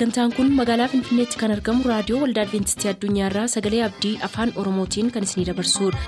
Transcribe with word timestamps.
sagantaan 0.00 0.32
kun 0.36 0.48
magaalaa 0.58 0.88
finfinneetti 0.92 1.40
kan 1.40 1.52
argamu 1.56 1.84
raadiyoo 1.90 2.20
waldaa 2.22 2.44
adventistii 2.46 2.90
addunyaarraa 2.92 3.46
sagalee 3.56 3.82
abdii 3.88 4.14
afaan 4.30 4.52
oromootiin 4.62 5.12
kan 5.16 5.28
isinidabarsudha. 5.28 5.98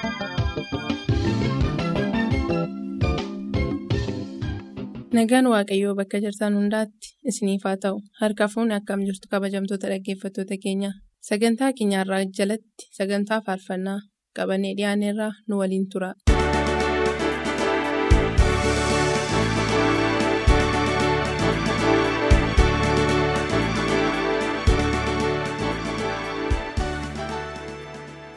nagaan 5.17 5.47
waaqayyoo 5.53 5.95
bakka 6.01 6.19
jirtan 6.25 6.55
hundaatti 6.59 7.09
isiniif 7.33 7.65
haa 7.69 7.77
ta'u 7.85 7.97
harka 8.21 8.49
fuunni 8.55 8.75
akkam 8.79 9.01
jirtu 9.09 9.27
kabajamtoota 9.35 9.91
dhaggeeffattoota 9.93 10.57
keenya 10.65 10.91
sagantaa 11.29 11.71
keenyarraa 11.79 12.23
jalatti 12.39 12.89
sagantaa 12.99 13.41
faarfannaa 13.47 13.99
qabannee 14.37 14.75
dhiyaanneerraa 14.79 15.33
nu 15.49 15.55
waliin 15.63 15.87
tura. 15.93 16.11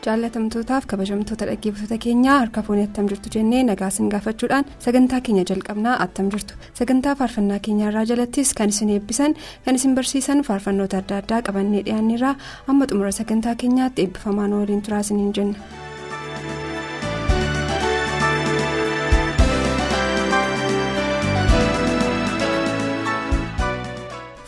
Jaalatamtootaaf 0.06 0.86
kabajamtoota 0.92 1.46
dhaggeeffattoota 1.50 1.98
keenyaa 2.06 2.38
harka 2.42 2.62
fuunni 2.68 2.84
attam 2.88 3.08
jirtu 3.12 3.30
jennee 3.36 3.62
nagaa 3.70 3.88
isin 3.94 4.10
gaafachuudhaan 4.14 4.66
sagantaa 4.86 5.22
keenya 5.28 5.46
jalqabnaa 5.52 5.96
attam 6.06 6.30
jirtu 6.36 6.54
sagantaa 6.82 7.16
faarfannaa 7.22 7.60
keenyaarraa 7.68 8.06
jalattis 8.12 8.54
kan 8.60 8.70
isin 8.76 8.94
eebbisan 8.98 9.36
kan 9.66 9.76
isin 9.82 9.96
barsiisan 10.00 10.44
faarfannoota 10.50 11.02
adda 11.04 11.18
addaa 11.24 11.42
qabannee 11.50 11.84
dhiyaanneerraa 11.90 12.36
amma 12.68 12.90
xumura 12.94 13.12
sagantaa 13.22 13.56
keenyaatti 13.66 14.02
eebbifamaan 14.08 14.54
waliin 14.60 14.82
turaa 14.88 15.04
jenna. 15.40 15.58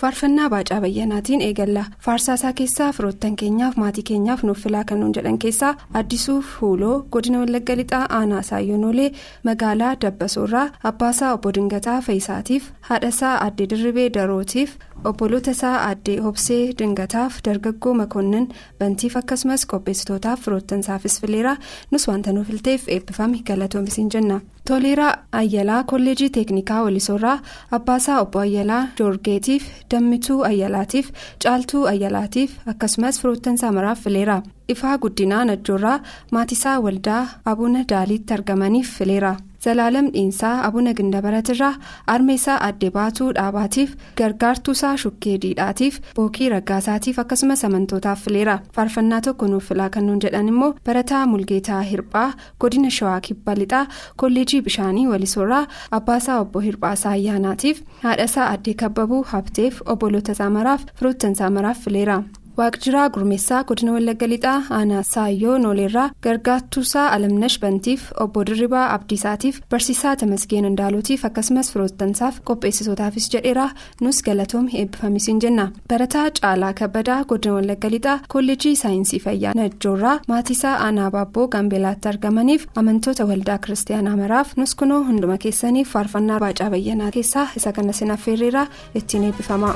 Faarfannaa 0.02 0.50
baacaa 0.54 0.80
bayyanaatiin 0.82 1.42
eegalla 1.42 1.84
faarsaasaa 2.06 2.54
keessaa 2.60 2.90
firoottan 2.98 3.36
keenyaaf 3.42 3.76
maatii 3.82 4.04
keenyaaf 4.10 4.44
nuuf 4.48 4.60
filaa 4.64 4.84
kan 4.90 5.00
nuun 5.04 5.14
jedhan 5.18 5.38
keessaa 5.44 5.72
addisuu 6.00 6.38
fuuloo 6.50 6.96
godina 7.16 7.40
wallagga 7.44 7.76
lixaa 7.80 8.02
aanaa 8.18 8.42
saayonoolee 8.50 9.08
magaalaa 9.50 9.94
dabbasoorraa 10.04 10.66
abbaasaa 10.90 11.32
obbo 11.38 11.54
dingataa 11.58 12.02
fe'isaatiif 12.10 12.70
haadhasaa 12.90 13.34
addee 13.46 13.70
dirribee 13.72 14.10
darootiif 14.20 14.76
obboloota 15.12 15.52
isaa 15.58 15.76
addee 15.88 16.18
hobsee 16.28 16.62
dingataaf 16.80 17.40
dargaggoo 17.48 17.94
makoonnin 18.02 18.48
bantiif 18.80 19.18
akkasumas 19.22 19.66
qopheessitootaaf 19.74 20.40
firoottansaafis 20.46 21.20
fileera 21.22 21.56
nus 21.92 22.08
wanta 22.12 22.34
nuuf 22.38 22.48
filteef 22.48 22.88
eebbifame 22.88 23.42
galatoomisiin 23.48 24.10
jenna. 24.14 24.40
Toleeraa 24.68 25.14
ayyalaa 25.40 25.84
kolleejii 25.92 26.30
teeknikaa 26.38 26.82
walisoorraa 26.84 27.40
abbaasaa 27.78 28.20
obbo 28.22 28.40
ayyalaa 28.40 28.88
joorgeetiif 29.00 29.64
dammituu 29.94 30.40
ayyalaatiif 30.50 31.12
caaltuu 31.44 31.84
ayyalaatiif 31.92 32.52
akkasumas 32.74 33.20
firoottansaa 33.22 33.72
maraaf 33.78 34.00
fileera 34.08 34.38
ifaa 34.76 34.98
guddinaa 35.04 35.46
najjoorraa 35.50 36.00
maatisaa 36.32 36.80
waldaa 36.86 37.22
abuna 37.52 37.84
daaliitti 37.92 38.34
argamaniif 38.38 38.92
fileera 38.98 39.36
zalaalam 39.66 40.08
dhiinsaa 40.14 40.54
abuna 40.68 40.94
gindabaratirraa 41.00 41.74
armeessaa 42.14 42.58
addee 42.68 42.90
baatuu 42.98 43.30
dhaabaatiif 43.38 43.96
gargaartuusaa 44.22 44.94
shukkee 45.04 45.36
diidhaatiif 45.46 46.00
bookii 46.20 46.50
raggaasaatiif 46.56 47.20
akkasumas 47.24 47.66
amantootaaf 47.70 48.24
fileera 48.28 48.56
faarfannaa 48.78 49.22
tokko 49.28 49.48
nuuf 49.54 49.68
filaa 49.72 49.90
kan 49.98 50.08
nuun 50.08 50.22
jedhan 50.26 50.48
immoo 50.54 50.72
barataa 50.90 51.26
mulgeetaa 51.34 51.82
hirphaa 51.92 52.28
godina 52.66 52.90
shawaa 53.00 53.20
kibba 53.30 53.56
lixaa 53.62 53.86
kolleejii 54.24 54.62
bishaanii 54.70 55.08
walisoorraa 55.14 55.66
abbaasaa 56.00 56.40
obbo 56.46 56.60
hirphaasaa 56.70 57.12
ayyaanaatiif 57.20 57.82
haadhasaa 58.04 58.50
addee 58.56 58.74
kabbabuu 58.84 59.24
habteef 59.36 59.82
obboloota 59.86 60.34
saamaraaf 60.42 60.86
firoottan 61.00 61.36
saamaraaf 61.42 61.78
fileera. 61.88 62.24
Waaqjiraa 62.60 63.08
gurmeessaa 63.16 63.64
godina 63.70 63.92
wallagga 63.96 64.28
lixaa 64.34 64.58
aanaa 64.78 65.04
saayyoo 65.14 65.58
nooleerraa 65.64 66.06
gargaartuusaa 66.26 67.06
alamnash 67.16 67.58
bantiif 67.64 68.02
obbo 68.26 68.44
dirribaa 68.50 68.86
abdiisaatiif 68.96 69.60
barsiisaa 69.74 70.16
tamasgeen 70.22 70.66
indaalootiif 70.72 71.26
akkasumas 71.30 71.72
firoottansaaf 71.74 72.40
qopheessitootaafis 72.50 73.28
jedheera 73.36 73.68
nus 74.08 74.22
galatoom 74.30 74.68
eebbifamisiin 74.82 75.42
jenna 75.46 75.66
barataa 75.94 76.26
caalaa 76.42 76.74
kabbadaa 76.82 77.20
godina 77.34 77.54
wallagga 77.58 77.90
lixaa 77.96 78.18
kolleejii 78.36 78.76
saayinsii 78.84 79.20
fayyaa 79.28 79.54
najjoorraa 79.62 80.16
maatiisaa 80.34 80.76
aanaa 80.88 81.12
baabboo 81.18 81.48
gaambeelaatti 81.58 82.10
argamaniif 82.14 82.68
amantoota 82.84 83.26
waldaa 83.34 83.58
kiristaanaa 83.68 84.18
maraaf 84.24 84.58
nus 84.62 84.76
kunoo 84.82 85.04
hunduma 85.12 85.38
keessaniif 85.46 85.94
faarfannaa 85.98 86.40
baacaa 86.46 86.70
bayyanaa 86.76 87.12
keessaa 87.20 87.48
isa 87.62 87.72
kana 87.80 87.94
sinaffeerreeraa 88.02 88.68
ittiin 89.02 89.24
eebbifama. 89.30 89.74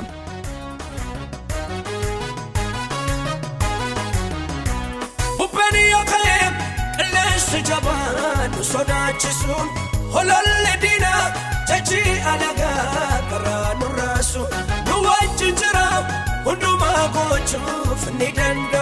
Nu 8.56 8.62
sodaachisuun 8.64 9.68
hololli 10.14 10.72
diinaa 10.82 11.32
jajii 11.68 12.20
alagaa 12.32 13.22
karaa 13.30 13.74
nurraasu 13.80 14.38
nu 14.86 14.96
wajjin 15.06 15.54
jira 15.60 15.86
hundumaa 16.44 17.08
gochuuf 17.14 18.02
ni 18.18 18.28
danda'u 18.36 18.81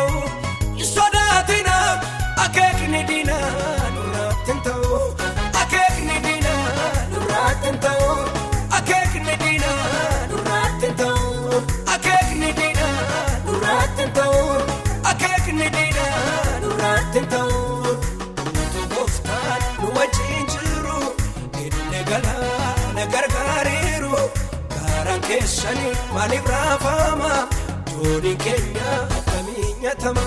keessanii 25.30 25.92
maaliif 26.14 26.46
raafama 26.52 27.32
doonii 27.90 28.36
keenya 28.44 28.88
akkamii 29.18 29.68
nyaatama 29.82 30.24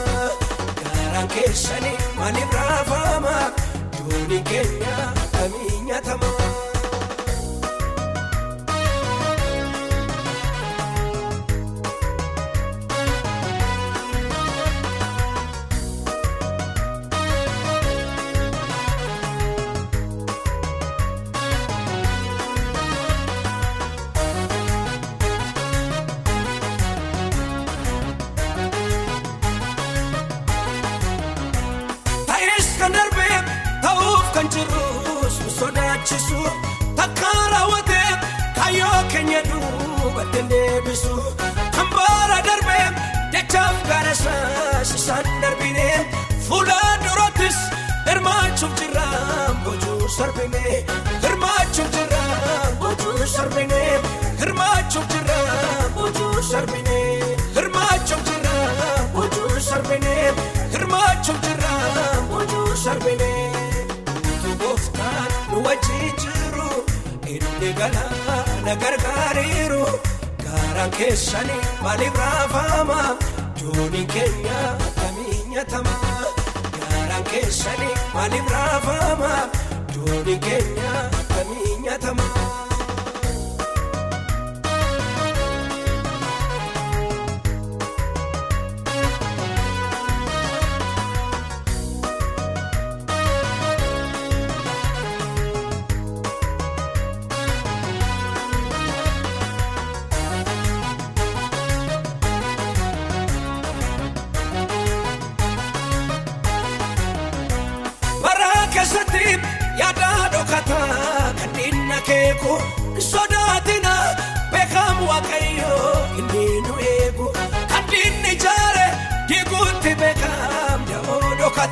gaaraan 0.84 1.28
keessanii 1.36 1.98
maaliif 2.20 2.54
raafama 2.60 3.36
doonii 3.98 4.42
keenya 4.52 4.83
inni 67.86 68.04
galaana 68.10 68.74
gargaareeru 68.84 69.82
gaaraan 70.44 70.92
keessanii 70.98 71.62
maaliif 71.84 72.18
raafama 72.24 73.00
doonii 73.62 74.06
keenya 74.14 74.60
akkamii 74.88 75.40
nyaatama 75.54 75.96
gaaraan 76.80 77.24
keessanii 77.32 77.94
maaliif 78.16 78.52
raafama 78.56 79.34
doonii 79.96 80.40
keenya 80.48 80.92
akkamii 81.22 81.78
nyaatama. 81.86 82.43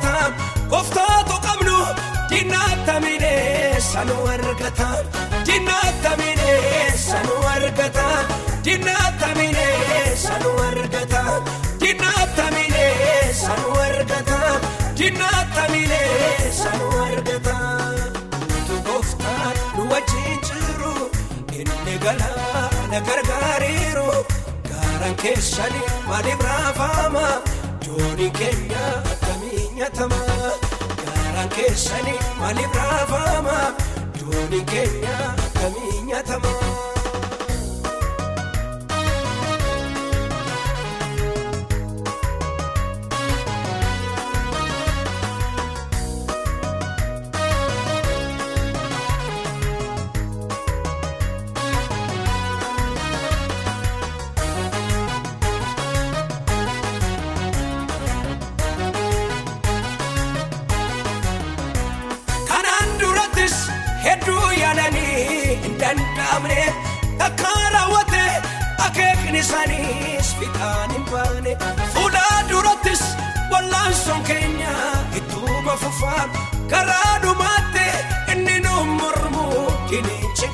dhokataam 0.00 0.32
gooftaatu 0.70 1.34
qabnu 1.46 1.76
diinatta 2.30 2.94
miidheessa 3.00 4.04
nu 4.04 4.14
argata 4.34 4.88
diinatta 5.46 6.16
miidheessa 6.20 7.18
nu 7.26 7.34
argata 7.54 8.06
diinatta 8.64 9.28
miidheessa 9.38 10.38
nu 10.42 10.50
argata 10.68 11.22
diinatta 11.80 12.44
miidheessa 12.54 13.54
nu 13.62 13.70
argata 13.86 14.40
diinatta 14.98 15.64
miidheessa 15.72 16.70
nu 16.78 16.88
argata. 17.06 17.56
nu 19.76 19.82
wajjin 19.90 20.38
jiru 20.48 20.94
inni 21.60 21.98
galaana 22.04 23.00
gargaariiru 23.08 24.08
gaaraan 24.68 25.14
keessanii 25.22 25.86
maaliif 26.08 26.40
raafama 26.48 27.26
jooni 27.86 28.30
keenya 28.38 28.84
nyaatama 29.82 30.18
gaaraan 31.04 31.48
keessanii 31.54 32.18
maaliif 32.40 32.74
raafama 32.80 33.56
jooni 34.20 34.60
keenya 34.72 35.16
akkamii 35.46 36.02
nyaatama. 36.10 36.52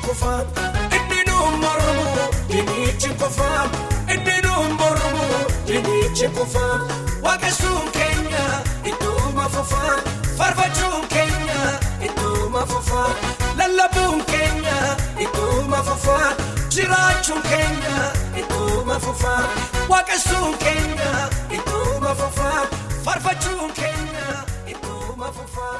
Inni 0.09 1.21
nu 1.27 1.57
mormu 1.61 2.05
dinichi 2.47 3.09
kufaa 3.09 3.69
inni 4.13 4.41
nu 4.43 4.53
mormu 4.79 5.25
dinichi 5.67 6.27
kufaa 6.27 6.79
waaqessuun 7.23 7.91
keenya 7.91 8.45
ittuma 8.89 9.49
fufaa 9.49 9.97
farfachuun 10.37 11.07
keenya 11.07 11.79
ittuma 12.05 12.65
fufaa. 12.65 13.09
lallabuun 13.57 14.23
keenya 14.25 14.97
ittuma 15.19 15.83
fufaa 15.83 16.33
jiraachuun 16.69 17.41
keenya 17.41 18.11
ittuma 18.39 18.99
fufaa 18.99 19.43
waaqessuun 19.89 20.57
keenya 20.57 21.29
ittuma 21.57 22.15
fufaa 22.15 22.65
farfachuun 23.05 23.71
keenya 23.73 24.27
ittuma 24.67 25.31
fufaa 25.37 25.78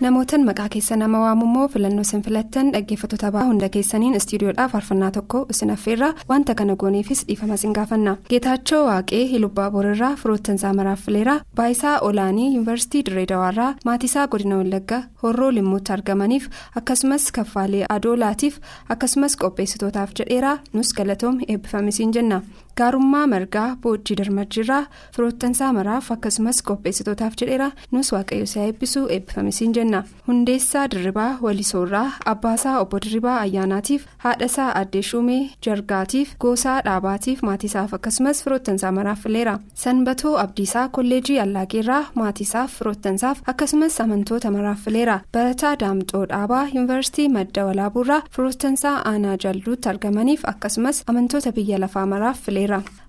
namootan 0.00 0.44
maqaa 0.46 0.68
keessa 0.72 0.96
nama 0.96 1.20
waamummoo 1.20 1.68
filannoo 1.68 2.02
isin 2.06 2.22
filattan 2.26 2.68
dhaggeeffattoota 2.74 3.30
ba'aa 3.34 3.46
hunda 3.48 3.68
keessaniin 3.76 4.14
istiidiyoodhaaf 4.18 4.72
faarfannaa 4.74 5.10
tokko 5.16 5.40
isin 5.54 5.70
affeerraa 5.74 6.10
wanta 6.28 6.54
kana 6.60 6.76
gooneefis 6.82 7.22
dhiifama 7.28 7.54
isin 7.60 7.72
gaafanna 7.78 8.12
geetaachoo 8.30 8.82
waaqee 8.88 9.22
hilubbaa 9.32 9.70
boorarraa 9.76 10.12
firoottansaa 10.20 10.72
maraaffileeraa 10.80 11.40
baayisaa 11.60 11.96
olaanii 12.10 12.46
yuunivarsiitii 12.54 13.02
dirreedawaarraa 13.08 13.74
maatiisaa 13.90 14.26
godina 14.34 14.56
wallaggaa 14.60 15.02
horroo 15.22 15.50
limmuutti 15.58 15.92
argamaniif 15.96 16.46
akkasumas 16.82 17.28
kaffaalee 17.40 17.84
adoolaatiif 17.96 18.58
akkasumas 18.96 19.36
qopheessitootaaf 19.42 20.10
jedheeraa 20.20 20.56
nus 20.72 20.94
galatoom 21.00 21.40
eebbifamisiin 21.48 22.12
jenna 22.18 22.40
gaarummaa 22.80 23.26
margaa 23.32 23.68
boojjii 23.82 24.16
darmajjiirraa 24.20 24.82
firoottansaa 25.16 25.72
maraaf 25.78 26.10
akkasumas 26.14 26.62
qopheessitootaaf 26.68 27.34
jedheeraa 27.40 27.70
nus 27.92 28.12
waaqayyo 28.14 28.44
isaa 28.48 28.64
eebbisuu 28.68 29.04
eebbifamisiin 29.16 29.72
jenna. 29.78 30.02
Hundeessaa 30.28 30.86
dirribaa 30.90 31.30
walisoorraa 31.42 32.10
abbaasaa 32.32 32.74
obbo 32.80 32.98
dirribaa 33.04 33.38
ayyaanaatiif 33.44 34.06
haadhasaa 34.24 34.68
addee 34.80 35.02
shumee 35.10 35.40
jargaatiif 35.66 36.34
goosaa 36.44 36.76
dhaabaatiif 36.88 37.42
maatiisaaf 37.48 37.94
akkasumas 37.98 38.42
firoottansaa 38.44 38.92
maraaf 38.98 39.22
fileera. 39.26 39.58
Sanbatoo 39.84 40.36
abdiisaa 40.44 40.88
kolleejii 40.88 41.38
allaageerraa 41.46 42.02
maatiisaaf 42.14 42.78
firoottansaaf 42.78 43.38
akkasumas 43.54 44.00
amantoota 44.06 44.50
maraaf 44.58 44.84
fileera. 44.84 45.20
Barataa 45.32 45.74
daamxoo 45.80 46.24
dhaabaa 46.34 46.64
yuunivarsiitii 46.74 47.28
madda 47.38 47.64
walaabuurraa 47.70 48.22
firoottansaa 48.36 48.96
aanaa 49.12 49.36
jalluutti 49.44 49.88
argamaniif 49.88 50.44
akkasumas 50.54 51.02
amantoota 51.06 51.52
biyya 51.52 51.78
lafaa 51.80 52.06
maraaf 52.06 52.40
fileera. 52.46 52.67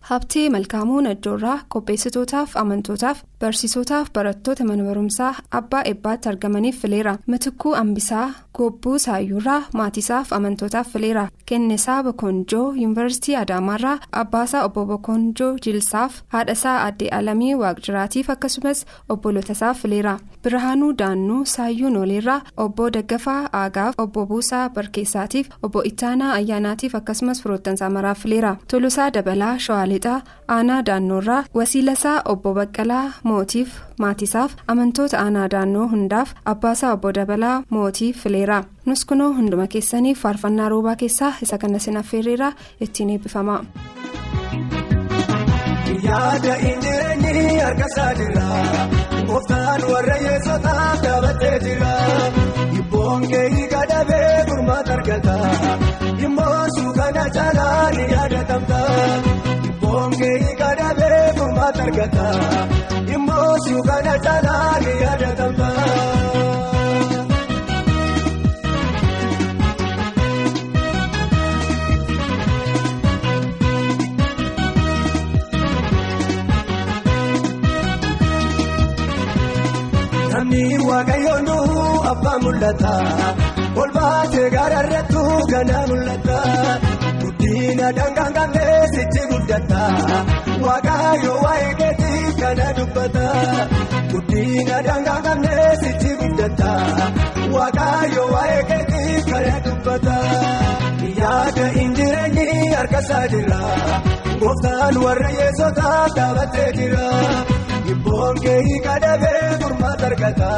Habtee 0.10 0.50
malkaamuu 0.50 1.02
najjoorraa 1.06 1.58
qopheessitootaaf 1.74 2.56
amantootaaf 2.62 3.24
barsiisotaaf 3.40 4.08
barattoota 4.14 4.66
mana 4.70 4.84
barumsaa 4.84 5.34
abbaa 5.60 5.82
eebbaatti 5.92 6.30
argamaniif 6.30 6.82
fileera. 6.82 7.18
Mitikuu 7.28 7.74
ambisaa 7.82 8.28
gobbuu 8.60 8.98
saayyuurraa 9.06 9.60
maatiisaaf 9.80 10.34
amantootaaf 10.38 10.88
fileera 10.94 11.26
kennesaa 11.52 11.98
bokonjoo 12.08 12.66
yuunivarsiitii 12.82 13.36
adaamaarraa 13.44 13.98
abbaasaa 14.22 14.64
obbo 14.68 14.86
bokonjoo 14.92 15.52
jilsaaf 15.66 16.14
haadhasaa 16.36 16.78
addee 16.88 17.10
alamii 17.20 17.54
waaqjiraatiif 17.62 18.30
akkasumas 18.36 18.86
obbolotasaaf 19.16 19.82
fileera 19.84 20.14
birhaanuu 20.44 20.92
daannuu 21.02 21.40
saayyuu 21.54 21.90
nooleerraa 21.96 22.40
obbo 22.66 22.90
daggafaa 22.98 23.40
aagaaf 23.62 23.96
obbo 24.06 24.26
buusaa 24.32 24.64
barkeessaatiif 24.78 25.50
obbo 25.68 25.84
ittaanaa 25.92 26.32
ayyaanaatiif 26.40 26.96
akkasumas 27.02 27.42
firoottansaa 27.44 27.90
maraaf 27.98 28.20
fileera 28.26 28.56
tolosaa 28.74 29.10
dabalaa 29.18 29.54
shawaalixaa 29.66 30.22
aanaa 30.58 30.82
daannoorraa 30.90 31.44
wasiilasaa 31.60 32.18
obbo 32.34 32.54
baqqalaa 32.60 33.06
mootiif 33.30 33.70
maatiisaaf 34.04 34.52
amantoota 34.74 35.18
aanaa 35.24 35.48
daannoo 35.54 35.88
hundaaf 35.94 36.30
abbaasaa 36.54 36.94
obbo 36.98 37.12
dabalaa 37.18 37.56
mootiif 37.78 38.22
fileera 38.24 38.49
nus 38.86 39.06
kunoo 39.10 39.32
hunduma 39.38 39.68
keessaniif 39.74 40.22
faarfannaa 40.26 40.70
roobaa 40.74 40.96
keessaa 41.02 41.34
isa 41.46 41.58
kana 41.64 41.80
sin 41.86 41.98
affeerreeraa 42.02 42.52
ittiin 42.86 43.10
eebbifama. 43.16 43.56
yaada 46.08 46.54
injireenyi 46.70 47.60
harkasaa 47.64 48.12
jira. 48.20 48.46
Gooftaan 49.30 49.82
warra 49.92 50.16
yeessotaaf 50.26 51.02
dhaabatee 51.04 51.58
jira. 51.66 51.92
Hibboon 52.76 53.28
keeyi 53.34 53.68
gadhabee 53.74 54.32
gurmaata 54.50 54.94
argata. 54.98 55.36
Immoo 56.26 56.64
suukana 56.78 57.26
caalaa 57.36 57.92
ni 57.98 58.06
yaadatamta 58.14 58.80
hibboon 59.66 60.12
keeyi 60.22 60.56
gadhabee 60.64 61.22
gurmaata 61.40 61.84
argata. 61.88 62.28
Immoo 63.18 63.54
suukana 63.68 64.16
caalaa 64.26 64.74
ni 64.86 64.94
yaadatamta. 65.04 65.70
Mul'ata. 82.60 82.94
Ol 83.82 83.90
baatee 83.96 84.50
gaara 84.56 84.80
irrattu 84.86 85.22
ganaa 85.52 85.84
mul'ata. 85.90 86.38
Guddina 87.22 87.88
dangaan 87.98 88.34
qabnee 88.38 88.80
sichi 88.94 89.24
guddata. 89.32 89.82
Waaqayyo 90.66 91.34
waa'ee 91.46 91.74
keetiif 91.80 92.34
kana 92.42 92.68
dubbata. 92.78 93.26
Guddina 94.12 94.78
dangaan 94.88 95.22
qabnee 95.28 95.70
sichi 95.84 96.12
guddata. 96.22 96.72
Waaqayyo 97.56 98.24
waa'ee 98.34 98.64
keetiif 98.72 99.24
kana 99.32 99.56
dubbata. 99.68 100.18
Yaada 101.22 101.66
injireenyi 101.84 102.48
harkasaa 102.76 103.26
jira. 103.36 103.62
Gooftaan 104.42 104.96
warra 105.06 105.30
yeessotaaf 105.40 106.12
dhaabatee 106.18 106.70
jira. 106.78 107.08
Himboon 107.90 108.36
keehi 108.46 108.76
kadhabee 108.88 109.46
furmaata 109.62 110.06
argata. 110.12 110.50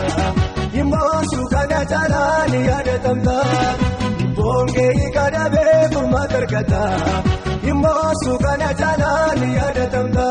Himboon 0.75 1.23
suukaana 1.33 1.79
caalaa 1.91 2.47
ni 2.53 2.59
yaadatamta. 2.69 3.35
Himboon 4.21 4.73
keehi 4.77 5.07
kadhabee 5.17 5.77
furmaata 5.95 6.37
argata. 6.43 6.81
Himboon 7.67 8.13
suukaana 8.23 8.69
caalaa 8.83 9.27
ni 9.41 9.49
yaadatamta. 9.59 10.27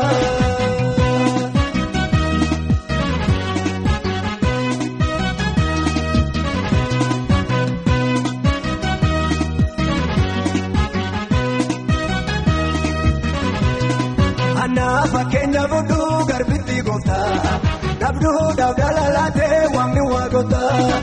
Anaaf 14.63 15.07
fakkeenya 15.15 15.63
fuudhu 15.71 16.01
garbitti. 16.31 16.70
Gooftaa 17.07 17.59
dhabduudhaaf 18.01 18.75
dhalalaatee 18.79 19.59
waamni 19.75 20.01
waaqotaa 20.13 20.99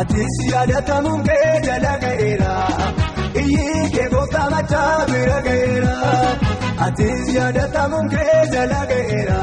atis 0.00 0.34
yaadatamuun 0.52 1.22
kee 1.28 1.50
jala 1.66 1.92
ga'eera 2.04 2.52
iyyi 3.42 3.90
kee 3.94 4.08
gooftaa 4.14 4.48
machaa 4.54 5.06
bira 5.10 5.38
ga'eera 5.46 5.94
atis 6.86 7.34
yaadatamuun 7.38 8.08
kee 8.14 8.40
jala 8.54 8.80
ga'eera 8.92 9.38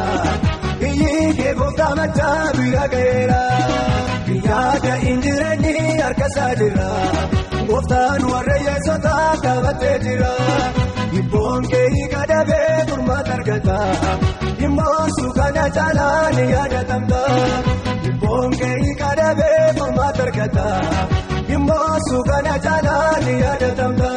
iyyi 0.90 1.34
kee 1.40 1.54
gooftaa 1.62 1.92
machaa 2.02 2.38
bira 2.60 2.86
ga'eera 2.96 3.42
yaada 4.50 4.94
injireenyi 5.14 5.76
harka 6.04 6.28
isaa 6.34 6.54
jira 6.62 6.90
gooftaan 7.72 8.24
warra 8.32 8.58
yeessota 8.68 9.16
qabatee 9.44 9.98
jira. 10.06 10.32
Ibboon 11.20 11.66
kee 11.72 12.08
kadhabee 12.14 12.86
furmaata 12.90 13.34
argata 13.38 13.78
dhimmoon 14.64 15.10
suukana 15.20 15.64
caalaa 15.78 16.32
ni 16.36 16.44
yaadatamta. 16.54 17.22
Ibboon 18.10 18.52
kee 18.62 18.94
kadhabee 19.02 19.64
furmaata 19.80 20.24
argata 20.28 20.68
dhimmoon 21.50 22.00
suukana 22.10 22.54
caalaa 22.68 23.12
ni 23.26 23.34
yaadatamta. 23.44 24.12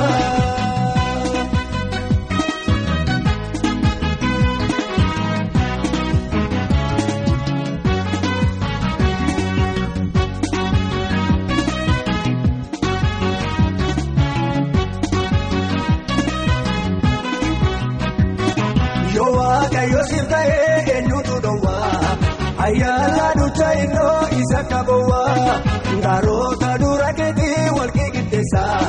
Ducha 23.56 23.68
innoo 23.82 24.28
isa 24.40 24.60
qabowwaa 24.70 25.54
ngaarota 25.98 26.70
dura 26.82 27.10
keetii 27.18 27.68
wal 27.76 27.90
qixxeessaa 27.96 28.80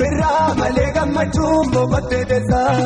birraa 0.00 0.54
malee 0.60 0.90
gammachuun 0.96 1.70
boqottee 1.74 2.24
teessaa 2.30 2.76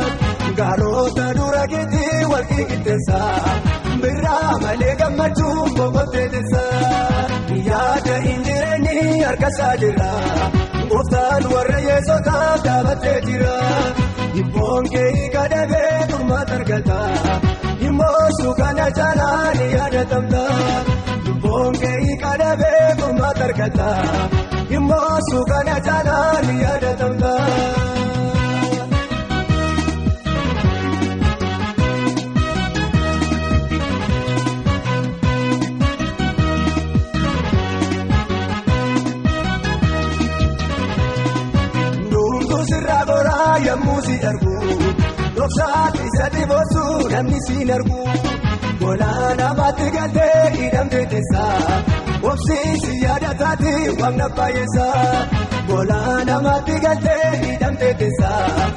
ngaarota 0.56 1.26
dura 1.38 1.62
keetii 1.72 2.24
wal 2.32 2.46
qixxeessaa 2.52 3.54
birraa 4.02 4.52
malee 4.64 4.94
gammachuun 5.02 5.70
boqottee 5.78 6.26
teessaa 6.34 7.22
yaada 7.68 8.16
injireenyi 8.32 8.96
harka 9.26 9.48
isaa 9.54 9.74
jira 9.84 10.10
gooftaan 10.90 11.44
warra 11.54 11.78
yeessotaaf 11.88 12.64
dhaabattee 12.66 13.18
jira. 13.28 13.54
Ibboon 14.40 14.84
kee 14.92 15.28
kadhabee 15.34 15.94
furmaata 16.10 16.54
argata 16.58 16.98
dhimmoon 17.80 18.30
suukana 18.40 18.86
caalaa 18.98 19.52
ni 19.58 19.66
yaadatamta. 19.74 20.42
Ibboon 21.52 21.74
kee 21.80 22.12
kadhabee 22.22 22.84
furmaata 23.00 23.44
argata 23.48 23.88
dhimmoon 24.70 25.20
suukana 25.30 25.74
caalaa 25.88 26.40
ni 26.46 26.54
yaadatamta. 26.62 27.32
Sirraa 42.70 43.04
goraa 43.08 43.54
yemmuu 43.66 44.00
si 44.06 44.14
argu 44.30 44.52
dhoksaatti 45.36 46.04
sadi 46.16 46.42
boosuu 46.50 47.08
namni 47.12 47.38
si 47.46 47.56
argu 47.76 48.00
gola 48.82 49.10
namaatti 49.40 49.88
galtee 49.96 50.50
hidhamtee 50.56 51.04
teessaa 51.12 51.82
obsiisi 52.30 52.92
yaadataati 53.04 53.72
wamna 54.00 54.28
baay'eessaa 54.38 55.26
gola 55.70 55.98
namaatti 56.30 56.78
galtee 56.84 57.30
hidhamtee 57.44 57.92
teessaa 58.02 58.70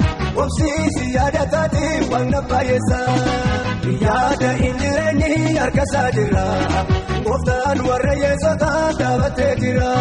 obsiisi 0.44 1.04
yaadataati 1.16 1.84
wamna 2.12 2.42
baay'eessaa 2.52 3.16
yaada 4.04 4.50
injireenyi 4.68 5.32
harka 5.60 5.82
isaa 5.90 6.08
jira 6.18 6.44
gooftaan 7.28 7.84
warra 7.88 8.14
yeessota 8.24 8.70
dhaabattee 9.00 9.52
jira. 9.62 9.92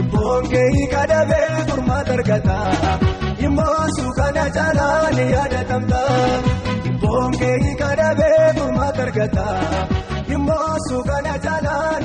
Ibboon 0.00 0.48
kee 0.52 0.86
kadhabee 0.94 1.48
furmaata 1.68 2.12
argata 2.18 2.58
dhimmoon 3.38 3.90
suukana 3.98 4.44
caalaa 4.56 5.10
ni 5.16 5.24
yaadatamta. 5.32 6.00
Kee 7.10 7.74
kadhabee 7.78 8.52
furmaata 8.56 9.02
argata 9.06 9.44
dhimmoon 10.28 10.78
suukana 10.88 11.32
caalaa 11.44 11.98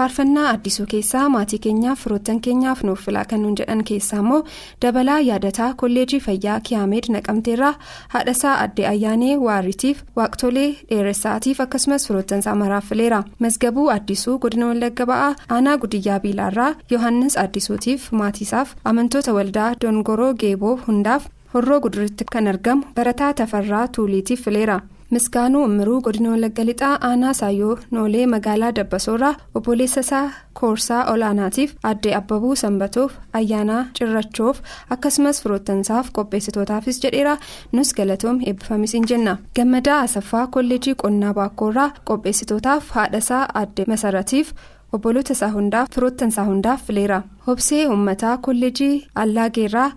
faarfannaa 0.00 0.48
addisuu 0.54 0.84
keessaa 0.90 1.28
maatii 1.34 1.58
keenyaaf 1.64 2.02
firoottan 2.04 2.40
keenyaaf 2.46 2.82
nuuf 2.88 3.00
filaa 3.06 3.24
kan 3.30 3.42
nuun 3.42 3.56
jedhan 3.60 3.80
keessaa 3.88 4.18
immoo 4.24 4.38
dabalaa 4.84 5.18
yaadataa 5.28 5.68
kolleejii 5.82 6.20
fayyaa 6.26 6.60
kiyaameed 6.68 7.08
naqamteerraa 7.16 7.72
haadhasaa 8.14 8.54
addee 8.64 8.86
ayyaanee 8.92 9.34
waaritiif 9.46 10.00
waaqtolee 10.20 10.68
dheeressaatiif 10.92 11.60
akkasumas 11.64 12.06
firoottansaa 12.10 12.54
maraaf 12.62 12.88
fileera 12.92 13.18
mazgabuu 13.46 13.88
addisuu 13.96 14.38
godina 14.44 14.66
wallagga 14.70 15.06
ba'aa 15.12 15.34
aanaa 15.56 15.76
gudiyyaa 15.82 16.20
biilaarraa 16.26 16.70
yohannis 16.94 17.36
addisuutiif 17.44 18.06
maatiisaaf 18.22 18.72
amantoota 18.92 19.34
waldaa 19.40 19.68
dongoroo 19.84 20.30
geeboo 20.44 20.72
hundaaf 20.86 21.28
horroo 21.54 21.80
guduritti 21.88 22.24
kan 22.32 22.46
argamu 22.54 22.82
barataa 22.96 23.32
tafarraa 23.42 23.88
tuuliitiif 23.98 24.44
fileera. 24.48 24.80
Misgaanuu 25.14 25.62
ummiruu 25.68 26.00
godina 26.06 26.30
wallagga 26.32 26.64
lixaa 26.68 26.90
aanaa 27.08 27.32
saayyoo 27.38 27.74
noolee 27.94 28.26
magaalaa 28.32 28.72
dabbasoorraa 28.78 29.32
obboleessa 29.60 30.00
isaa 30.06 30.26
koorsaa 30.60 31.00
olaanaatiif 31.12 31.70
addee 31.90 32.12
abbabuu 32.18 32.54
sanbatoof 32.62 33.12
ayyaanaa 33.38 33.80
cirrachoof 33.98 34.60
akkasumas 34.96 35.40
firoottansaaf 35.44 36.10
qopheessitootaafis 36.18 37.00
jedheera 37.04 37.32
nus 37.78 37.90
galatoom 38.00 38.38
eebbifamis 38.50 38.92
hin 38.98 39.06
jenna 39.12 39.36
gammadaa 39.58 39.98
asaffaa 40.08 40.44
kolleejii 40.56 40.94
qonnaa 41.04 41.32
baakkoorraa 41.38 41.88
qopheessitootaaf 42.10 42.90
haadhasaa 42.98 43.42
addee 43.62 43.86
masaratiif 43.94 44.52
obboloota 44.98 45.32
isaa 45.38 45.50
hundaaf 45.56 45.88
firoottansaa 45.96 46.44
hundaaf 46.50 46.86
fileera 46.90 47.18
hobsee 47.48 47.82
uummataa 47.94 48.36
kolleejii 48.46 48.94
allaageerraa 49.24 49.90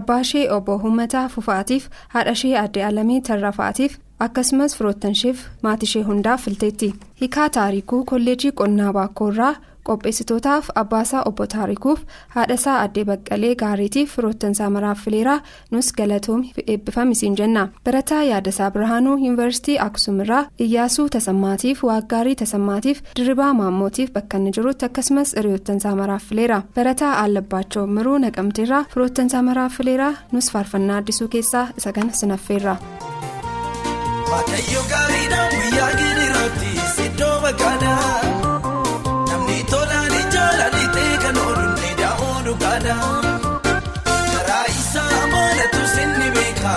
abbaashee 0.00 0.44
obbo 0.56 0.76
uummataa 0.88 1.28
fufaatiif 1.36 1.88
haadhashee 2.16 2.58
addee 2.64 2.84
alamii 2.88 3.20
tarrafaatiif. 3.30 3.96
Akkasumas 4.18 4.76
firoottanshee 4.76 5.34
maatishee 5.62 6.02
hundaaf 6.02 6.42
filteetti. 6.44 6.94
Hiikaa 7.20 7.48
taarikuu 7.50 8.04
kolleejii 8.04 8.52
qonnaa 8.52 8.92
baakkoorraa 8.92 9.54
qopheessitootaaf 9.86 10.68
abbaasaa 10.80 11.22
obbo 11.28 11.46
taarikuuf 11.46 12.00
haadhasaa 12.34 12.78
addee 12.84 13.04
baqqalee 13.10 13.54
gaariitiif 13.60 14.14
firoottansaa 14.16 14.70
maraaf 14.76 14.98
fileeraa 15.04 15.36
nus 15.70 15.92
galatoom 15.98 16.42
eebbifamisiin 16.66 17.36
jenna. 17.40 17.68
Barataa 17.84 18.22
yaadasaa 18.22 18.70
birhaanuu 18.70 19.16
yuunivarsiitii 19.16 19.78
aksuumirraa 19.78 20.44
iyyaasuu 20.66 21.08
tasammaatiif 21.08 21.84
waaggaarii 21.84 22.34
tasammaatiif 22.42 23.02
dirribaa 23.16 23.52
maammootiif 23.54 24.12
bakka 24.12 24.36
inni 24.38 24.52
jirutti 24.56 24.84
akkasumas 24.84 25.34
hiriyoottansaa 25.36 25.94
maraaf 25.96 26.22
fileera. 26.28 26.62
Barataa 26.74 27.12
allabbaachoo 27.24 27.86
miruu 27.86 28.18
naqamteerraa 28.18 28.84
firoottansaa 28.94 29.42
maraaf 29.42 29.72
fileeraa 29.78 30.14
nus 30.32 30.50
faarfannaa 30.52 30.96
addisuu 31.04 31.28
keessaa 31.28 31.68
isa 31.78 31.92
kana 31.92 32.12
sinaffeerra. 32.12 32.76
Waaqayyo 34.36 34.80
gaariidhaan 34.92 35.52
guyyaa 35.58 35.90
giriiraatti 36.00 36.70
siddoo 36.96 37.36
bakkaadhaa 37.44 38.16
namni 39.30 39.58
tolaan 39.72 40.14
ijaalaan 40.20 40.76
ta'e 40.96 41.14
kan 41.24 41.38
oolunni 41.44 41.90
daa'oo 42.00 42.34
dhugaadhaa 42.46 43.08
karaa 44.32 44.64
isaa 44.80 45.08
amanatu 45.22 45.82
sinni 45.94 46.28
beeka 46.36 46.74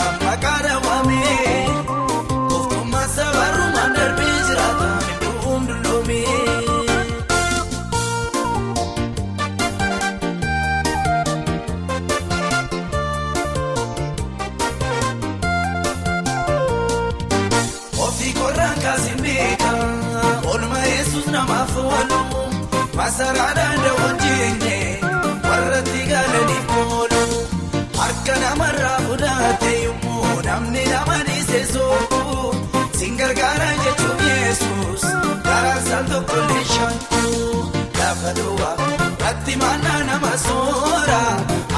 Daraaraan 23.30 23.80
dawoo 23.86 24.12
jeenye 24.24 24.78
warra 25.48 25.80
tigalaniif 25.90 26.66
moolu 26.76 27.22
harka 28.00 28.36
namarraa 28.44 28.96
fudhate 29.08 29.72
yommuu 29.84 30.32
namni 30.48 30.84
nama 30.94 31.18
dhiisee 31.28 31.62
soofu 31.74 32.22
siin 32.98 33.14
gargaaraan 33.20 33.78
jechuun 33.86 34.24
yesus 34.30 35.04
daraan 35.48 35.84
sal 35.90 36.04
tokko 36.14 36.40
leeshantuu 36.50 37.62
gaafa 38.00 38.32
duwwaa 38.40 38.74
irratti 38.88 39.56
maannaa 39.64 40.00
nama 40.10 40.34
soora 40.48 41.22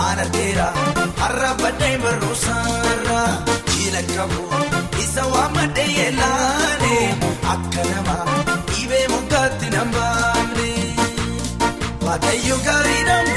aanarteera 0.05 0.69
har'a 1.23 1.51
badda 1.63 1.91
imarruu 1.97 2.35
saara 2.45 3.19
jiila 3.73 4.01
qabu 4.15 4.41
isa 5.05 5.23
waan 5.35 5.51
madda 5.59 5.85
yeelaane 5.97 6.95
akka 7.55 7.83
nama. 7.91 8.17
Waaqayyo 12.31 12.57
gaariidhaan 12.65 13.25
guyyaa 13.27 13.29
giriiraatti 13.29 13.30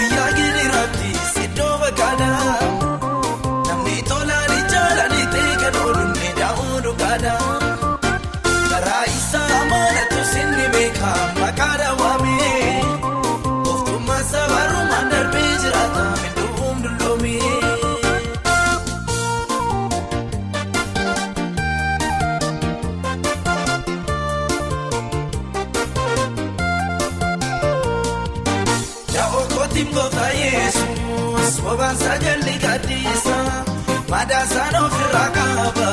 ofirraa 34.82 35.28
qaba 35.36 35.88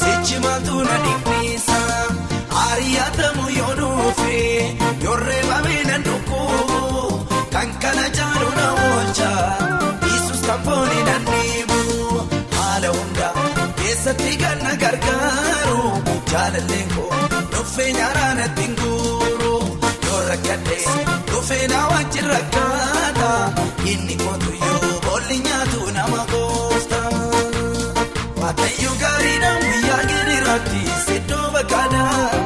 sichi 0.00 0.36
maaltu 0.44 0.76
na 0.88 0.96
dhiphisa 1.04 1.80
ari'atamu 2.68 3.44
yoo 3.58 3.72
dhufe 3.80 4.36
yorree 5.04 5.42
bamee 5.50 5.82
na 5.90 5.96
dhukkubu 6.06 6.80
kan 7.54 7.70
kana 7.84 8.06
jaalu 8.18 8.48
na 8.58 8.66
oolcha 8.86 9.30
Yesuus 10.10 10.42
kan 10.48 10.60
foonii 10.66 11.04
na 11.08 11.16
dhiibu 11.28 11.80
haala 12.56 12.88
hunda 12.96 13.28
keessatti 13.80 14.32
kan 14.44 14.58
na 14.66 14.72
gargaaru 14.82 15.80
jaalallee 16.32 16.84
koo 16.94 17.10
dhuffee 17.54 17.90
nyaaraa 17.98 18.32
natti 18.40 18.62
hin 18.68 18.74
guuru 18.82 19.54
yoo 20.06 20.20
rakkadhee 20.30 20.84
dhuffee 21.32 21.64
na 21.74 21.80
wajjin 21.94 22.28
rakkaata 22.34 23.30
inni 23.94 24.16
kootu 24.24 24.52
yoo 24.64 24.85
Waaqayyo 28.76 28.92
gaariidhaan 29.00 29.62
guyyaa 29.66 30.02
giriiraatti 30.10 30.80
siddoo 31.06 31.46
bakkaadhaa. 31.54 32.24
Namni 32.32 32.45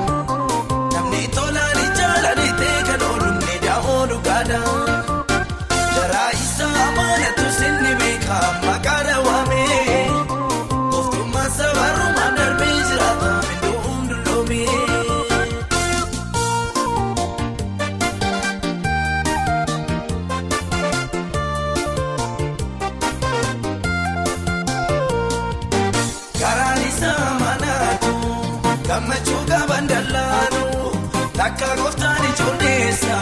takka 31.58 31.76
gooftaan 31.76 32.24
ijoolleessa 32.24 33.16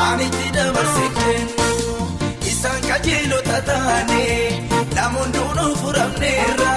aan 0.00 0.20
itti 0.20 0.48
dabarsee 0.54 1.08
kennu 1.18 1.68
isaan 2.50 2.80
qajeelota 2.88 3.60
taane 3.68 4.24
namoonni 4.96 5.38
hunduu 5.38 5.74
furamneerra 5.82 6.74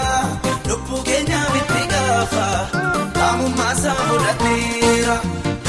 lubbuu 0.68 1.02
keenyaaf 1.10 1.56
itti 1.62 1.84
gaafa 1.94 2.46
qaamummaa 3.18 3.72
isaa 3.80 3.96
fudhateera 4.10 5.18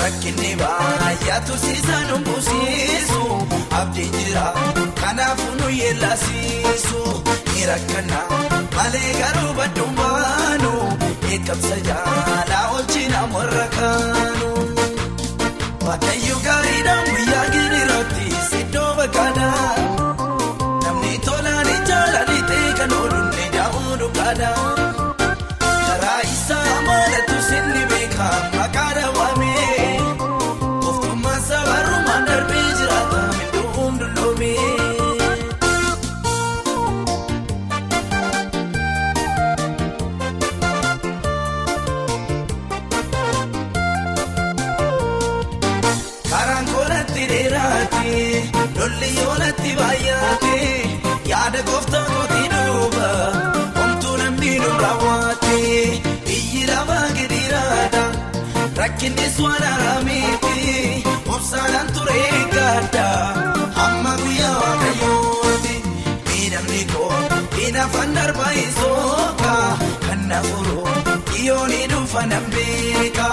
rakkinni 0.02 0.52
baay'aatu 0.62 1.58
siisaan 1.64 2.06
humbuusiisu 2.12 3.22
abdiin 3.80 4.12
jira 4.18 4.46
kanaafuu 5.00 5.54
nu 5.60 5.68
yeellasiisu 5.80 7.02
ni 7.54 7.66
rakkana 7.72 8.20
malee 8.76 9.12
garuu 9.22 9.52
badduun 9.60 9.94
baanu 10.02 10.72
eegamsa 11.32 11.76
jaalaa 11.90 12.64
oolchina 12.74 13.20
warra 13.34 13.66
kaanu. 13.78 14.48
Waaqayyo 15.86 16.36
gaariidhaan 16.46 17.04
guyyaa 17.10 17.44
giriiraatti 17.54 18.26
siddoo 18.50 18.90
bakkaadhaa. 18.98 19.70
Namni 20.84 21.12
tolaan 21.28 21.70
ijaalaan 21.76 22.32
ta'e 22.50 22.70
kan 22.80 22.92
oolunni 23.00 23.46
daa'uu 23.56 23.98
dhugaadhaa. 24.02 24.79
Dhufa 72.10 72.22
nan 72.30 72.44
beeka 72.54 73.28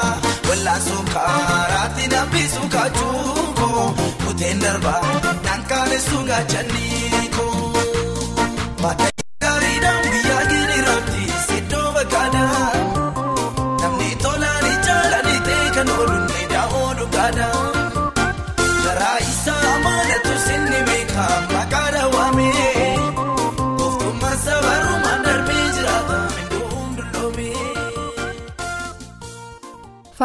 wal'aansoo 0.48 1.04
karaatti 1.14 2.06
nambisu 2.14 2.64
kaachuuko 2.76 3.70
kuteen 4.26 4.62
darbaa 4.64 5.02
naan 5.46 5.62
kaalessu 5.74 6.18
gaachanniiko. 6.30 7.46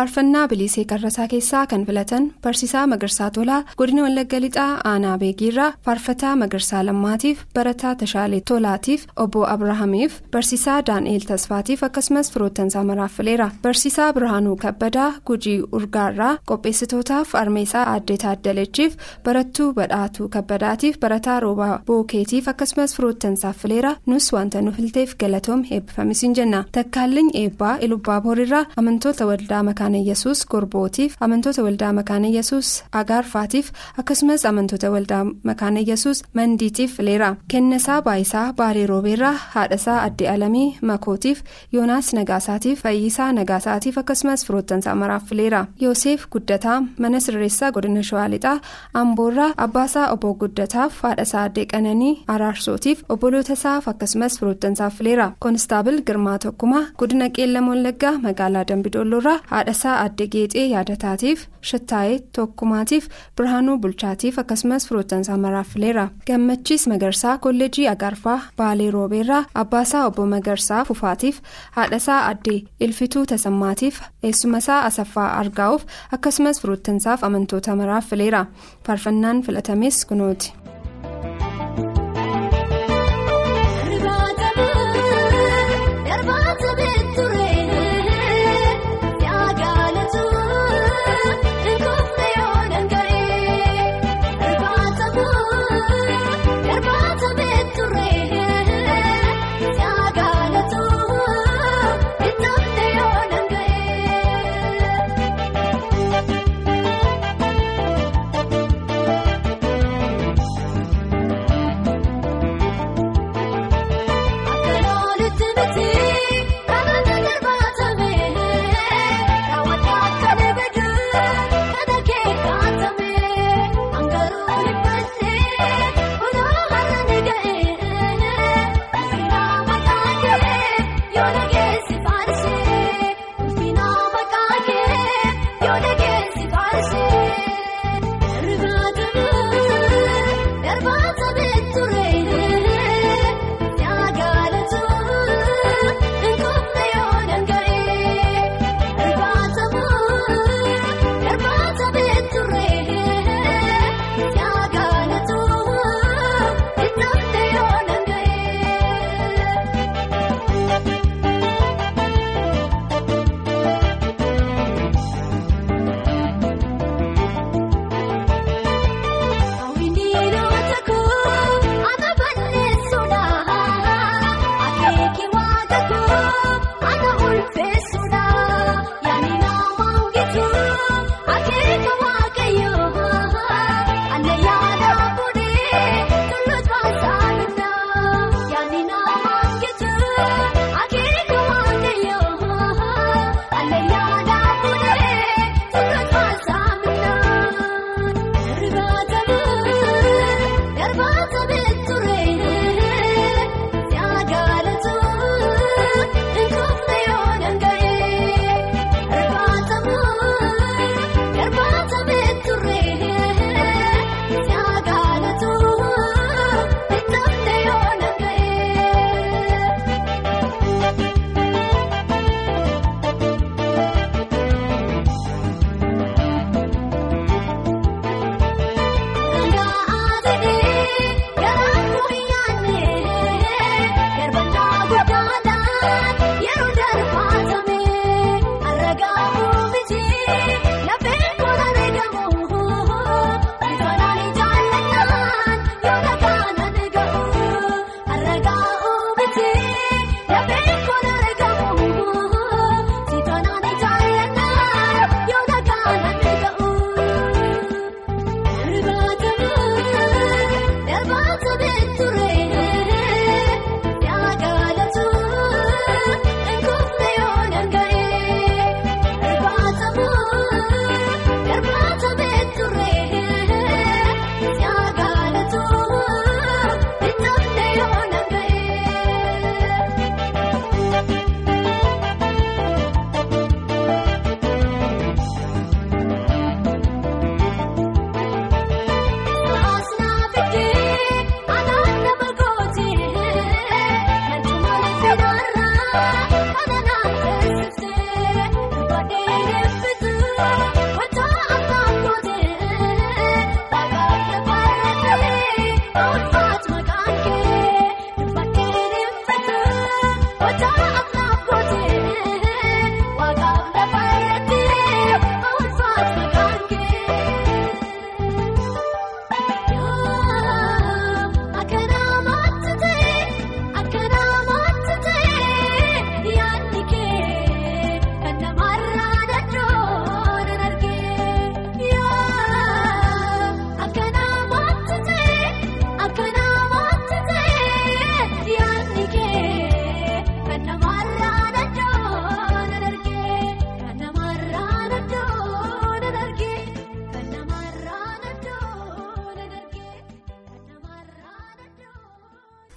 Faarfannaa 0.02 0.48
bilisee 0.50 0.82
qarrasaa 0.90 1.26
keessaa 1.30 1.66
kan 1.70 1.84
filatan 1.86 2.24
barsiisaa 2.42 2.86
magarsaa 2.92 3.30
tolaa 3.36 3.58
godina 3.78 4.02
wallagga 4.02 4.38
lixaa 4.44 4.70
aanaa 4.90 5.18
beekiirraa 5.22 5.66
faarfataa 5.84 6.32
magarsaa 6.40 6.80
lammaatiif 6.86 7.42
barataa 7.54 7.92
tashaalee 8.00 8.40
tolaatiif 8.50 9.04
obbo 9.24 9.44
abrahaamiif 9.54 10.16
barsiisaa 10.32 10.78
daan'eel 10.88 11.26
tasfaatiif 11.28 11.82
akkasumas 11.88 12.32
firoottansaa 12.32 12.84
maraaf 12.88 13.12
fileera. 13.18 13.50
Barsiisaa 13.62 14.08
birhaanuu 14.16 14.56
kabbadaa 14.64 15.12
gujii 15.26 15.62
urgaarraa 15.78 16.32
qopheessitootaaf 16.50 17.34
armeesaa 17.42 17.84
addee 17.94 18.16
taaddalechiif 18.24 18.96
barattuu 19.24 19.68
badhaatuu 19.78 20.28
kabbadaatiif 20.28 20.98
barataa 21.06 21.38
roobaa 21.46 21.78
bookeetiif 21.86 22.48
akkasumas 22.48 22.96
firoottansaaf 22.96 23.56
fileera. 23.62 23.94
Nus 24.06 24.32
wanta 24.32 24.62
nu 24.62 24.72
filteef 24.72 25.14
galatoom 25.22 25.64
eebbifamisiin 25.70 26.34
jenna. 26.40 26.64
Takkaalliin 26.72 27.30
eebbaa 27.44 27.76
ilubbaa 27.80 28.20
boorirraa 28.20 28.64
amantoota 28.76 29.26
waldaa 29.26 29.62
makaana 29.92 30.08
yesus 30.08 30.46
gorbootiif 30.52 31.16
amantoota 31.20 31.62
waldaa 31.62 31.92
makaana 31.92 32.28
yesus 32.28 32.68
agaarfaatiif 33.00 33.66
akkasumas 34.00 34.44
amantoota 34.50 34.90
waldaa 34.90 35.24
makaana 35.48 35.80
yesus 35.90 36.22
mandiitiif 36.34 36.94
fileera 36.96 37.28
kennasaa 37.52 38.00
baayisaa 38.06 38.52
baarii 38.60 38.86
roobeerraa 38.86 39.32
haadhasaa 39.54 39.96
addee 40.06 40.28
alamii 40.34 40.78
makootiif 40.90 41.42
yoonaas 41.74 42.12
nagaasaatiif 42.18 42.82
fayyisaa 42.82 43.32
nagaasaatiif 43.38 43.98
akkasumas 44.02 44.46
firoottansaa 44.46 44.94
maraaf 45.02 45.24
fileera 45.28 45.60
yoosef 45.82 46.26
guddataa 46.36 46.78
mana 46.98 47.20
sirreessaa 47.26 47.70
godina 47.72 48.02
shawaa 48.10 48.28
lixaa 48.36 48.56
amboorraa 49.02 49.50
abbaasaa 49.66 50.06
obbo 50.14 50.34
guddataaf 50.44 51.02
haadhasaa 51.02 51.42
addee 51.50 51.66
qananii 51.74 52.14
araarsootiif 52.36 53.04
obbolootasaaf 53.16 53.88
akkasumas 53.94 54.38
firoottansaaf 54.40 54.96
fileera 55.02 55.28
koonistaabil 55.38 56.00
girmaa 56.08 56.38
tokkumaa 56.46 56.84
godina 56.98 57.28
qeellam 57.36 57.68
wallaggaa 57.74 58.16
magaalaa 58.26 58.64
dambidoolloorraa 58.72 59.38
haadha 59.52 59.71
haadhasaa 59.72 60.00
adde 60.04 60.24
geexee 60.32 60.64
yaadataatiif 60.70 61.44
shittaayee 61.68 62.18
tokkumaatiif 62.36 63.04
birhaanuu 63.36 63.76
bulchaatiif 63.84 64.38
akkasumas 64.42 64.86
firoottansaa 64.88 65.36
maraaffileera 65.44 66.04
gammachiis 66.26 66.84
magarsaa 66.92 67.38
kolleejii 67.46 67.86
agaarfaa 67.94 68.36
baalee 68.58 68.90
roobeerraa 68.96 69.44
abbaasaa 69.62 70.04
obbo 70.10 70.26
magarsaa 70.34 70.84
fufaatiif 70.90 71.40
haadhasaa 71.78 72.20
adde 72.32 72.56
ilfituu 72.86 73.24
tasammaatiif 73.32 74.00
eessumasaa 74.30 74.80
asaffaa 74.90 75.28
argaa'uuf 75.40 75.86
akkasumas 76.18 76.60
firoottansaaf 76.62 77.24
amantoota 77.30 77.76
maraaffileera 77.82 78.46
faarfannaan 78.86 79.42
filatames 79.42 80.04
kunooti. 80.06 80.52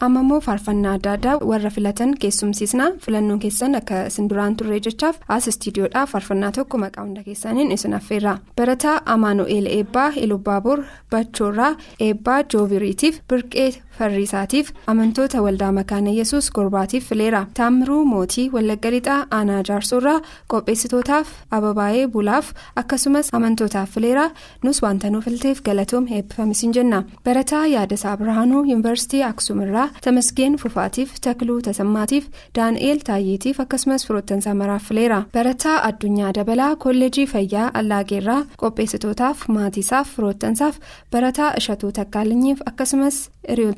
Amma 0.06 0.20
immoo 0.26 0.40
faarfannaa 0.48 0.94
adda 0.98 1.12
addaa 1.18 1.36
warra 1.52 1.70
filatan 1.76 2.12
keessumsiisna 2.24 2.86
filannoon 3.06 3.40
keessan 3.46 3.76
akka 3.80 4.02
isin 4.12 4.28
duraan 4.30 4.56
turre 4.60 4.80
jechaaf 4.88 5.16
as 5.36 5.48
istiidiyoodhaa 5.52 6.06
faarfannaa 6.14 6.52
tokko 6.58 6.78
maqaa 6.84 7.04
hunda 7.06 7.24
keessaniin 7.28 7.72
isin 7.78 7.94
affeerra. 8.00 8.38
Barataa 8.58 8.96
amaanu'eel 9.16 9.68
eebbaa 9.78 10.10
ilubbaaboor 10.26 10.84
bachoorraa 11.12 11.72
eebbaa 12.08 12.40
joobiriitiif 12.54 13.20
birqee 13.30 13.70
farriisaatiif 13.98 14.72
amantoota 14.94 15.42
waldaa 15.46 15.72
makaana 15.72 16.10
yesus 16.20 16.52
gorbaatiif 16.52 17.08
fileera. 17.10 17.46
Taamiruu 17.54 18.06
mootii 18.06 18.50
wallagga 18.56 18.92
lixaa 18.96 19.20
aanaa 19.38 19.62
jaarsoorraa 19.70 20.20
qopheessitootaaf 20.54 21.28
ababaayee 21.58 22.08
bulaaf 22.08 22.52
akkasumas 22.82 23.30
amantootaaf 23.34 23.90
fileera. 23.96 24.30
Nus 24.64 24.82
wanta 24.84 25.10
nuuf 25.10 25.26
filteef 25.26 25.62
galatoom 25.64 26.06
eebbifamisiin 26.18 26.74
jenna. 26.78 27.04
Barataa 27.26 27.66
yaadasaa 27.68 28.18
birhaanuu 28.18 28.64
yuunivarsiitii 28.70 29.24
aksuumirraa 29.24 29.88
tamasgeen 30.04 30.56
fufaatiif 30.64 31.14
takluu 31.22 31.62
tasammaatiif 31.62 32.28
daani'eel 32.56 33.00
taayyeetiif 33.10 33.60
akkasumas 33.60 34.08
firoottansaa 34.08 34.54
maraaf 34.62 34.84
fileera. 34.90 35.24
Barataa 35.34 35.78
addunyaa 35.90 36.34
dabalaa 36.40 36.76
kolleejii 36.76 37.28
fayyaa 37.34 37.72
allaageerraa 37.74 38.42
qopheessitootaaf 38.58 39.48
maatiisaaf 39.58 40.16
firoottansaaf 40.16 40.76
barataa 41.12 41.54
ishatuu 41.58 41.92
takkaalinyiif 41.92 42.60
akkasumas 42.66 43.18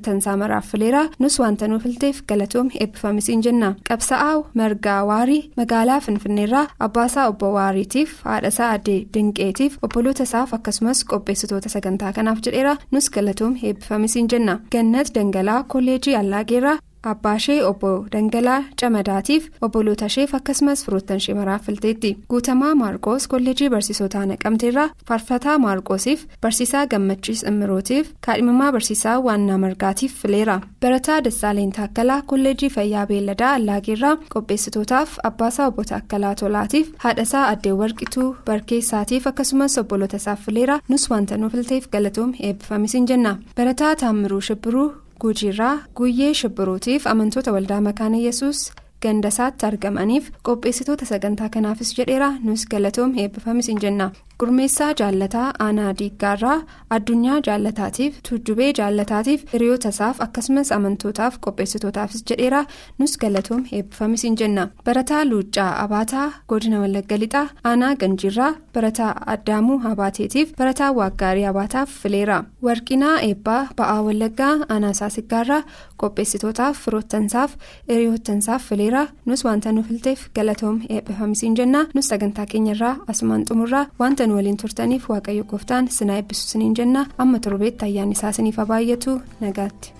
hiriyoottansaa 0.07 0.37
maraaf 0.37 0.65
fileera 0.71 1.01
nus 1.19 1.39
wanta 1.39 1.67
nuuf 1.67 1.83
filteef 1.83 2.21
galatoom 2.29 2.69
eebbifamisiin 2.79 3.41
jenna 3.45 3.69
qabsa'aa 3.89 4.35
margaa 4.59 5.01
waarii 5.09 5.51
magaalaa 5.57 5.99
finfinneerraa 6.05 6.65
abbaasaa 6.85 7.27
obbo 7.31 7.51
waariitiif 7.57 8.13
haadhasaa 8.29 8.69
addee 8.75 8.99
dinqeetiif 9.13 9.77
obboloota 9.87 10.23
isaaf 10.29 10.53
akkasumas 10.57 11.03
qopheessitoota 11.11 11.69
sagantaa 11.75 12.13
kanaaf 12.17 12.39
jedheera 12.45 12.75
nus 12.91 13.09
galatoom 13.15 13.55
eebbifamisiin 13.63 14.27
jenna 14.33 14.59
gannat 14.71 15.13
dangalaa 15.15 15.63
kolleejii 15.73 16.15
allaageerraa 16.21 16.77
abbaashee 17.11 17.57
obbo 17.69 17.91
dangalaa 18.13 18.59
camadaatiif 18.81 19.49
obboloota 19.67 20.05
isheef 20.11 20.33
akkasumas 20.39 20.83
firoottan 20.85 21.17
ishee 21.21 21.35
maraaf 21.39 21.65
filteetti 21.67 22.11
guutamaa 22.33 22.73
maarqoos 22.81 23.27
kolleejii 23.33 23.69
barsiisotaa 23.73 24.25
naqamteerraa 24.31 24.87
faarfataa 25.07 25.57
maarqoosiif 25.65 26.25
barsiisaa 26.45 26.85
gammachiis 26.93 27.43
immirootiif 27.51 28.11
kaadhimamaa 28.27 28.71
barsiisaa 28.77 29.15
waannaa 29.27 29.57
margaatiif 29.65 30.15
fileera 30.21 30.57
barataa 30.81 31.19
dassaaleen 31.29 31.71
taakkalaa 31.79 32.21
kolleejii 32.33 32.69
fayyaa 32.77 33.05
beelladaa 33.13 33.53
allaageerraa 33.59 34.15
qopheessitootaaf 34.35 35.17
abbaasaa 35.31 35.67
obbo 35.71 35.83
taakkalaa 35.93 36.35
tolaatiif 36.43 36.91
haadhasaa 37.05 37.47
addee 37.53 37.71
warqituu 37.81 38.29
barkeessaatiif 38.51 39.27
akkasumas 39.33 39.77
obboloota 39.83 40.17
isaaf 40.23 40.45
fileera 40.45 40.79
nus 40.89 41.09
wanta 41.11 41.37
nuuf 41.37 41.51
filteef 41.57 41.89
galatoom 41.97 42.33
eebbifamisiin 42.47 43.07
jenna 43.11 43.37
barataa 43.57 43.95
taammiruu 43.95 44.41
shibbiruu. 44.49 44.87
Guujiirraa 45.21 45.75
guyyee 45.97 46.33
shibbiruutiif 46.39 47.07
amantoota 47.13 47.51
waldaa 47.55 47.81
makaana 47.81 48.17
yesus 48.27 48.59
gandasaatti 49.01 49.65
argamaniif 49.65 50.29
qopheessitoota 50.47 51.05
sagantaa 51.05 51.49
kanaafis 51.49 51.93
jedheera. 51.97 52.29
Nus 52.43 52.65
galatoom 52.71 53.13
eebbifamisiin 53.23 53.79
jenna 53.81 54.11
gurmeessaa 54.41 54.93
jaallataa 54.99 55.45
aanaa 55.65 55.91
diiggaarraa 55.99 56.57
addunyaa 56.95 57.37
jaallataatiif 57.47 58.17
tuujjubee 58.29 58.67
jaallataatiif 58.79 59.45
hiriyoota 59.53 59.89
isaaf 59.95 60.19
akkasumas 60.25 60.71
amantootaaf 60.75 61.39
qopheessitootaafis 61.45 62.21
jedheera 62.31 62.59
nus 62.99 63.15
galatoom 63.23 63.63
eebbifamisiin 63.77 64.35
jenna 64.41 64.65
barataa 64.89 65.21
luuccaa 65.29 65.69
abaataa 65.85 66.27
godina 66.53 66.81
wallagga 66.83 67.17
lixaa 67.23 67.47
aanaa 67.71 67.95
ganjiirraa 68.03 68.51
barataa 68.77 69.09
addaamuu 69.35 69.79
abaateetiif 69.93 70.53
barataa 70.59 70.91
waaggaarii 70.99 71.45
abaataaf 71.53 71.89
fileera 72.03 72.37
warqinaa 72.69 73.15
eebbaa 73.29 73.59
ba'aa 73.81 73.97
wallaggaa 74.09 74.53
aanaa 74.75 74.93
saasiggaarraa 75.01 75.61
qopheessitootaaf 76.03 76.83
firoottansaaf 76.85 77.57
hiriyoottansaaf 77.89 78.69
fileera 78.69 79.03
nus 79.25 79.45
wanta 79.49 79.71
nuuf 79.79 79.87
filteef 79.91 80.29
galatoom 80.39 80.79
eebbifamisiin 80.89 81.55
jenna 81.61 81.85
nus 81.95 82.07
sagantaa 82.15 82.45
keenyarraa 82.55 82.95
asumaan 83.15 83.45
xumurraa 83.49 83.85
wanta 83.99 84.26
nu 84.27 84.35
waliin 84.39 84.57
turtaniif 84.63 85.09
waaqayyo 85.11 85.43
gooftaan 85.51 85.87
sinaa 85.97 86.17
eebbisu 86.21 86.47
siniin 86.53 86.75
jenna 86.79 87.05
amma 87.25 87.39
torbeetti 87.45 87.85
ayyaan 87.89 88.11
isaa 88.17 88.31
siniif 88.39 88.57
baay'atu 88.71 89.21
nagaatti. 89.45 89.96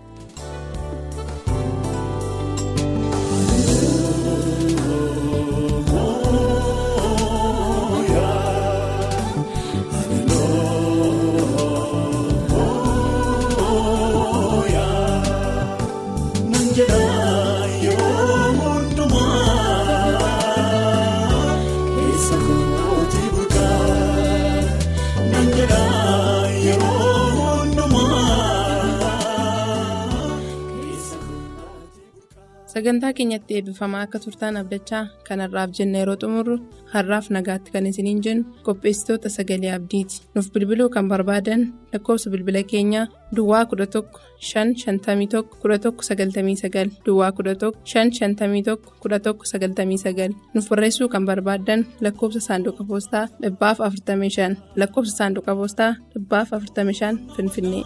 Sagantaa 32.78 33.14
keenyatti 33.18 33.56
eebbifamaa 33.58 34.02
akka 34.06 34.20
turtaan 34.24 34.58
abdachaa 34.60 35.04
kanarraaf 35.28 35.72
jenna 35.78 36.02
yeroo 36.02 36.16
xumurru 36.24 36.56
har'aaf 36.94 37.28
nagaatti 37.36 37.74
kan 37.76 37.88
isiniin 37.92 38.20
jennu 38.26 38.44
qopheessitoota 38.68 39.30
sagalee 39.36 39.72
abdiiti. 39.78 40.20
Nuuf 40.36 40.48
bilbiluu 40.54 40.90
kan 40.96 41.10
barbaadan 41.12 41.64
lakkoofsa 41.94 42.34
bilbila 42.34 42.62
keenyaa 42.74 43.06
duwwaa 43.36 43.64
11 43.72 44.04
551 44.50 45.42
1199 45.64 46.92
duwwaa 47.08 47.32
11 47.40 47.72
551 47.94 48.78
1199 49.08 50.38
nuuf 50.54 50.70
barreessuu 50.70 51.10
kan 51.16 51.26
barbaadan 51.32 51.86
lakkoofsa 52.06 52.42
saanduqa 52.48 52.84
poostaa 52.92 53.26
dhibbaaf 53.42 53.78
45 53.90 54.56
lakkoofsa 54.84 55.18
saanduqa 55.20 55.60
poostaa 55.62 55.92
dhibbaaf 56.14 56.50
45 56.62 57.36
finfinnee. 57.36 57.86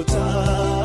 Bogotá. 0.00 0.79